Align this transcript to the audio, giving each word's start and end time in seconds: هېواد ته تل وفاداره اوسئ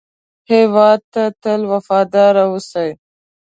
هېواد 0.51 0.99
ته 1.13 1.23
تل 1.41 1.61
وفاداره 1.71 2.43
اوسئ 2.51 2.89